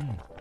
[0.00, 0.39] 嗯。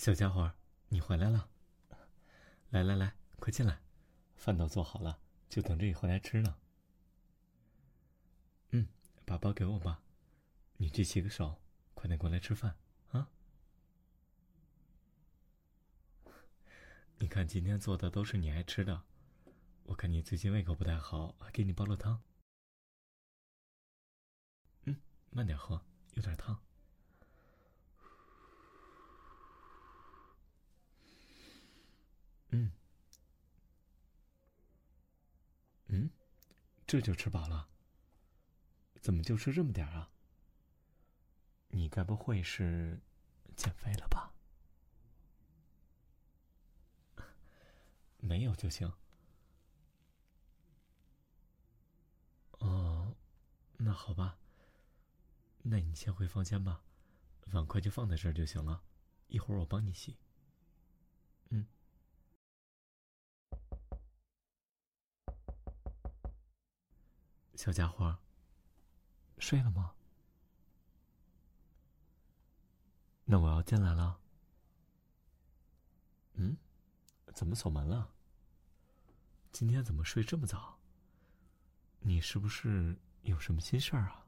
[0.00, 0.50] 小家伙，
[0.88, 1.50] 你回来了！
[2.70, 3.82] 来来来，快进来，
[4.34, 6.58] 饭都做好了，就等着你回来吃呢。
[8.70, 8.88] 嗯，
[9.26, 10.02] 把包给我吧，
[10.78, 11.60] 你去洗个手，
[11.92, 12.78] 快点过来吃饭
[13.10, 13.28] 啊！
[17.20, 19.02] 你看今天做的都是你爱吃的，
[19.82, 22.22] 我看你最近胃口不太好，还给你煲了汤。
[24.84, 24.96] 嗯，
[25.28, 26.58] 慢点喝，有点烫。
[32.52, 32.72] 嗯，
[35.86, 36.10] 嗯，
[36.90, 37.68] 这就吃饱了？
[39.00, 40.10] 怎么就吃这么点啊？
[41.68, 42.98] 你该不会是
[43.54, 44.34] 减肥了吧？
[48.16, 48.92] 没有就行。
[52.58, 53.14] 哦，
[53.76, 54.36] 那好吧。
[55.62, 56.82] 那你先回房间吧，
[57.52, 58.82] 碗筷就放在这儿就行了，
[59.28, 60.16] 一会儿我帮你洗。
[61.50, 61.64] 嗯。
[67.60, 68.16] 小家伙，
[69.36, 69.92] 睡了吗？
[73.26, 74.18] 那我要进来了。
[76.32, 76.56] 嗯，
[77.34, 78.14] 怎么锁门了？
[79.52, 80.78] 今天怎么睡这么早？
[81.98, 84.26] 你是不是有什么心事儿啊？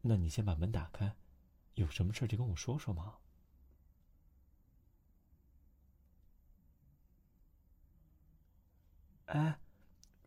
[0.00, 1.14] 那你先把门打开，
[1.74, 3.18] 有什么事就跟我说说嘛。
[9.28, 9.58] 哎，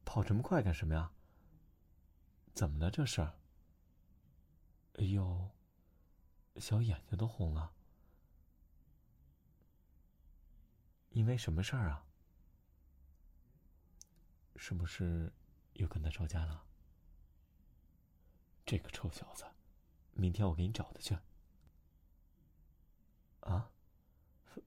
[0.05, 1.11] 跑这么快干什么呀？
[2.53, 3.21] 怎么了这是？
[4.95, 5.49] 哎呦，
[6.57, 7.73] 小眼睛都红了，
[11.09, 12.05] 因为什么事儿啊？
[14.55, 15.33] 是不是
[15.73, 16.63] 又跟他吵架了？
[18.63, 19.45] 这个臭小子，
[20.11, 21.17] 明天我给你找他去。
[23.39, 23.71] 啊？
[24.45, 24.63] 分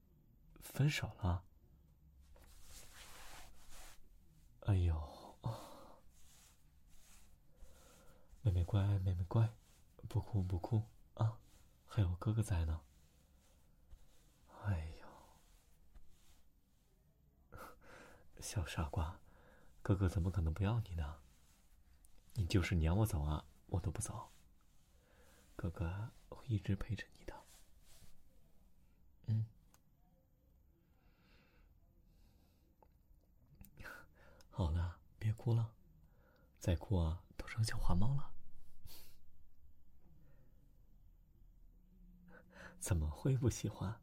[0.60, 1.44] 分手了？
[4.64, 5.36] 哎呦，
[8.40, 9.52] 妹妹乖，妹妹乖，
[10.08, 10.82] 不哭不哭
[11.14, 11.38] 啊，
[11.86, 12.80] 还有哥哥在呢。
[14.64, 14.94] 哎
[17.52, 17.58] 呦，
[18.40, 19.20] 小傻瓜，
[19.82, 21.18] 哥哥怎么可能不要你呢？
[22.32, 24.30] 你就是撵我走啊，我都不走。
[25.56, 27.34] 哥哥会一直陪着你的。
[29.26, 29.46] 嗯。
[34.56, 35.74] 好了，别哭了，
[36.60, 38.32] 再哭啊都成小花猫了。
[42.78, 44.00] 怎么会不喜欢？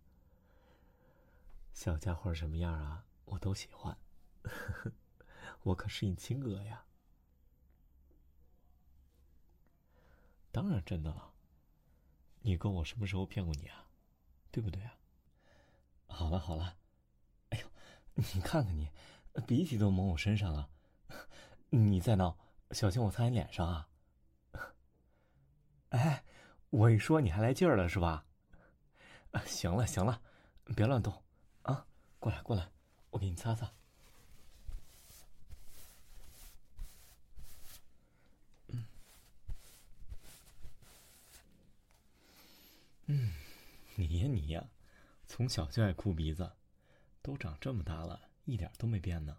[1.71, 3.97] 小家伙什么样啊，我都喜欢。
[5.63, 6.85] 我可是你亲哥呀。
[10.51, 11.33] 当然真的了。
[12.41, 13.87] 你哥我什么时候骗过你啊？
[14.51, 14.99] 对不对啊？
[16.07, 16.77] 好了好了，
[17.51, 17.71] 哎呦，
[18.15, 18.91] 你看看你。
[19.47, 20.69] 鼻涕都蒙我身上了，
[21.69, 22.37] 你再闹，
[22.71, 23.87] 小心我擦你脸上啊！
[25.89, 26.23] 哎，
[26.69, 28.25] 我一说你还来劲儿了是吧？
[29.45, 30.21] 行了行了，
[30.75, 31.23] 别乱动
[31.63, 31.85] 啊！
[32.19, 32.69] 过来过来，
[33.09, 33.71] 我给你擦擦。
[38.67, 38.85] 嗯，
[43.05, 43.33] 嗯，
[43.95, 44.69] 你呀你呀，
[45.25, 46.51] 从小就爱哭鼻子，
[47.21, 48.30] 都长这么大了。
[48.51, 49.37] 一点都没变呢，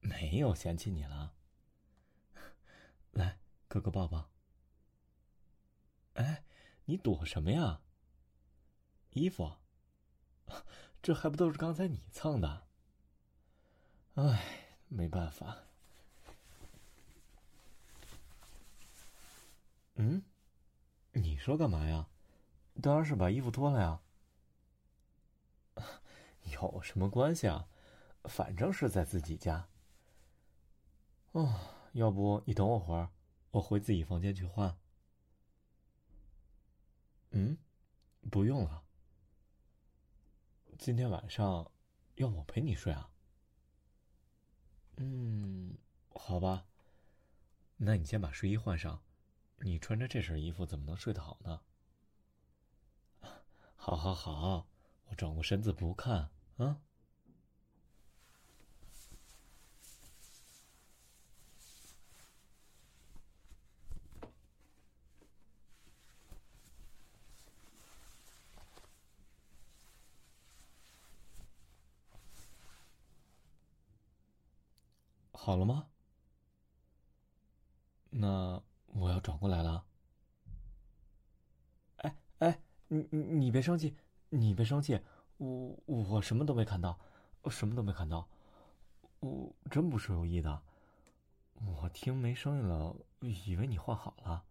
[0.00, 1.32] 没有嫌弃你了。
[3.12, 3.38] 来，
[3.68, 4.30] 哥哥抱抱。
[6.12, 6.44] 哎，
[6.84, 7.80] 你躲什么呀？
[9.12, 9.56] 衣服，
[11.02, 12.66] 这还不都是刚才你蹭的？
[14.16, 15.56] 哎，没办法。
[19.94, 20.22] 嗯，
[21.12, 22.10] 你说干嘛呀？
[22.82, 24.02] 当然是把衣服脱了呀。
[26.52, 27.68] 有什么关系啊？
[28.24, 29.68] 反正是在自己家。
[31.32, 31.60] 哦，
[31.92, 33.10] 要不你等我会儿，
[33.50, 34.78] 我回自己房间去换。
[37.30, 37.56] 嗯，
[38.30, 38.84] 不用了。
[40.78, 41.70] 今天晚上
[42.16, 43.10] 要我陪你睡啊？
[44.98, 45.76] 嗯，
[46.10, 46.66] 好吧。
[47.78, 49.02] 那你先把睡衣换上，
[49.58, 51.62] 你穿着这身衣服怎么能睡得好呢？
[53.74, 54.68] 好，好，好，
[55.06, 56.30] 我转过身子不看
[56.62, 56.78] 啊。
[75.32, 75.88] 好了吗？
[78.10, 79.84] 那我要转过来了。
[81.96, 83.96] 哎哎，你你你别生气，
[84.28, 85.00] 你别生气，
[85.86, 86.96] 我我什么都没看到，
[87.42, 88.28] 我什么都没看到，
[89.20, 90.62] 我真不是有意的。
[91.54, 94.44] 我听没声音了，以为你换好了。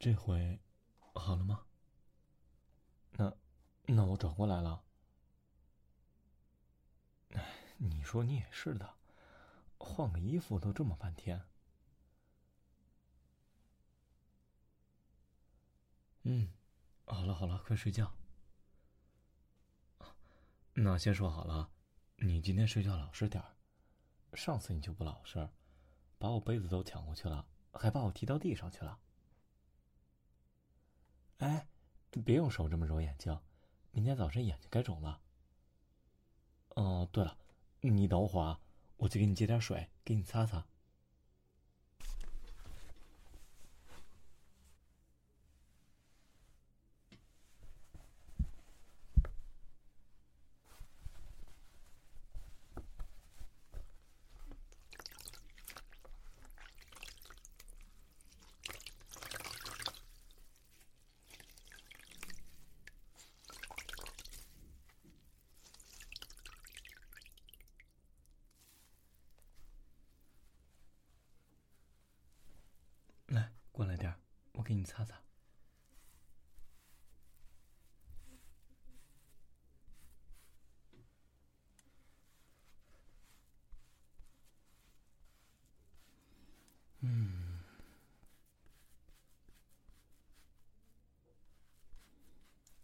[0.00, 0.58] 这回
[1.12, 1.66] 好了吗？
[3.10, 3.36] 那
[3.84, 4.82] 那我转过来了。
[7.34, 8.94] 哎，你说你也是的，
[9.76, 11.44] 换个衣服都这么半天。
[16.22, 16.50] 嗯，
[17.04, 18.10] 好了好了，快睡觉。
[20.72, 21.70] 那先说好了，
[22.16, 23.54] 你今天睡觉老实点儿。
[24.32, 25.46] 上次你就不老实，
[26.16, 28.98] 把我杯子都抢过去了，还把我踢到地上去了。
[31.40, 31.66] 哎，
[32.24, 33.38] 别用手这么揉眼睛，
[33.92, 35.20] 明天早晨眼睛该肿了。
[36.74, 37.34] 哦，对了，
[37.80, 38.60] 你等会儿啊，
[38.98, 40.66] 我去给你接点水，给你擦擦。
[73.72, 74.14] 过来点
[74.52, 75.22] 我给你擦擦。
[87.00, 87.62] 嗯，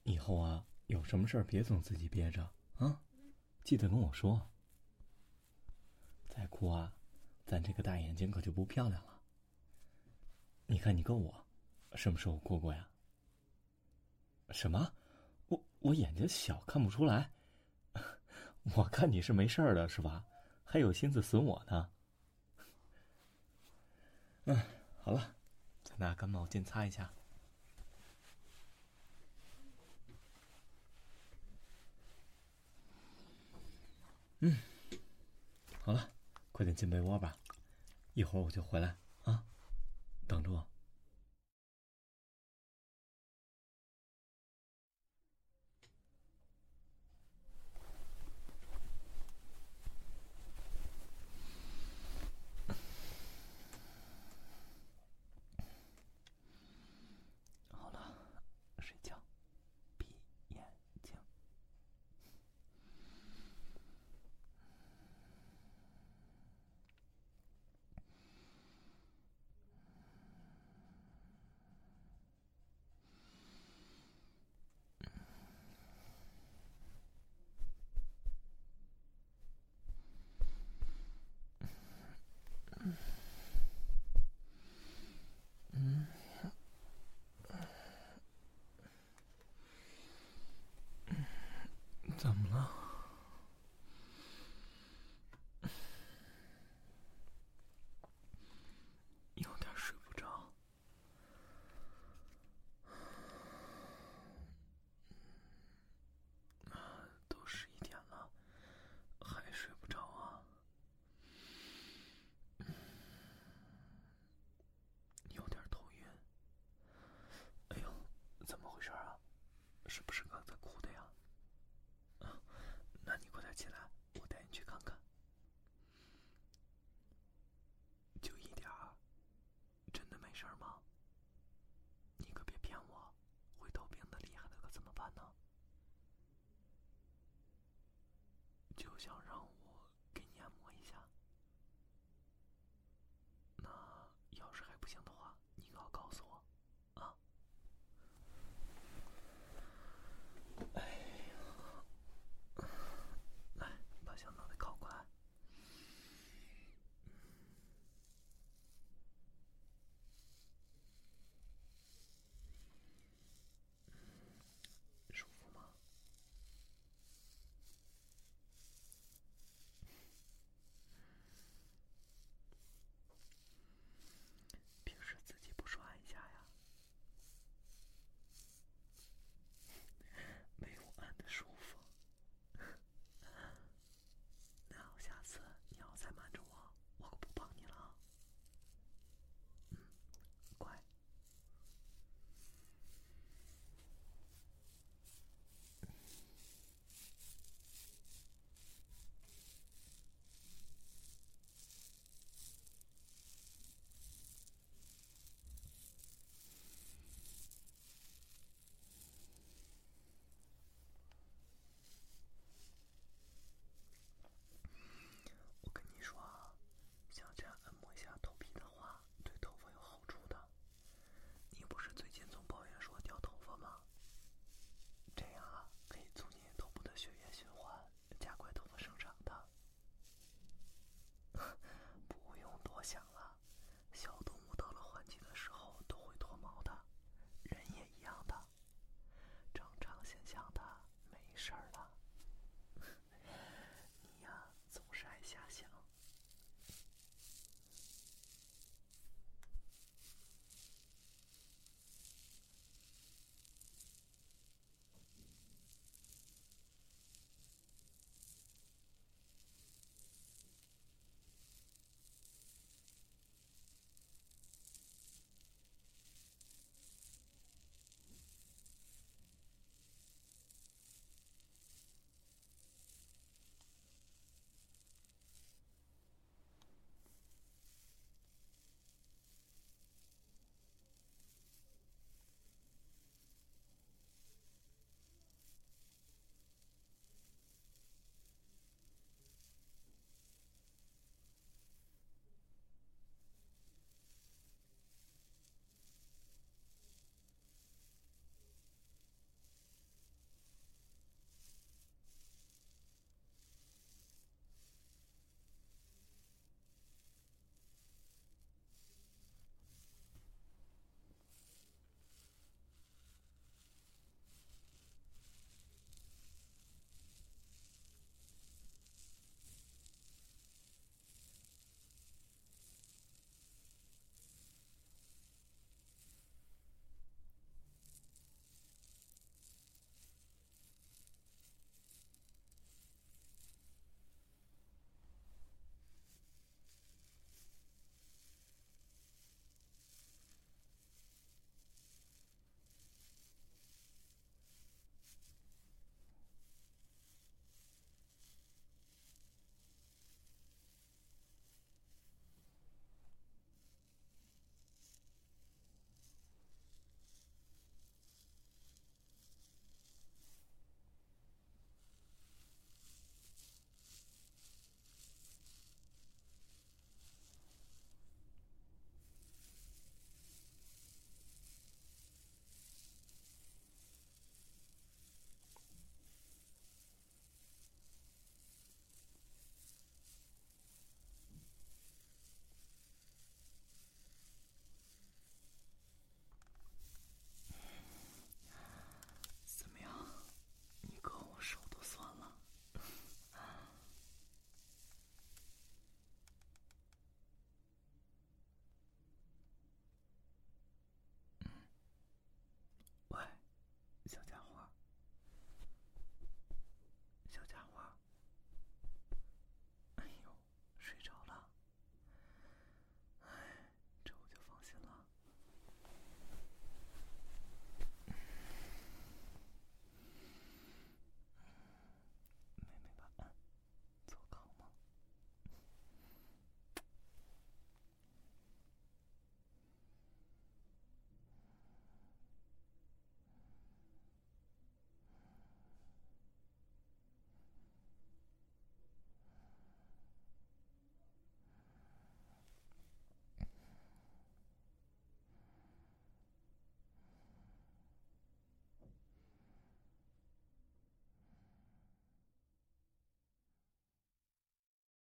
[0.03, 3.03] 以后啊，有什么事儿别总自己憋着啊，
[3.65, 4.51] 记得跟我说。
[6.29, 6.95] 再哭啊，
[7.47, 9.23] 咱这个大眼睛可就不漂亮了。
[10.67, 11.46] 你看，你跟我
[11.97, 12.89] 什么时候哭过呀？
[14.51, 14.93] 什么？
[15.49, 17.33] 我我眼睛小，看不出来。
[18.77, 20.25] 我看你是没事儿的，是吧？
[20.65, 21.91] 还有心思损我呢。
[24.47, 24.57] 嗯，
[25.03, 25.35] 好了，
[25.97, 27.11] 拿干毛巾擦一下。
[34.41, 34.59] 嗯，
[35.81, 36.11] 好了，
[36.53, 37.37] 快点进被窝吧，
[38.13, 39.43] 一会儿我就回来啊。
[40.29, 40.69] 等着我。